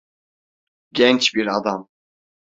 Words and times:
Genç 0.93 1.35
bir 1.35 1.47
adam. 1.47 1.89